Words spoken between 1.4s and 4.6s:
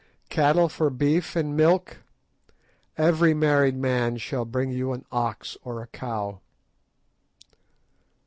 milk? Every married man shall